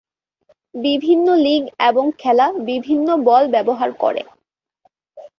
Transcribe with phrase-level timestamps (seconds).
[0.75, 4.21] বিভিন্ন লিগ এবং খেলা বিভিন্ন বল ব্যবহার করে।